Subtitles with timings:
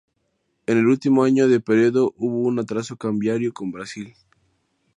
[0.65, 4.15] En el último año de período hubo un atraso cambiario con Brasil.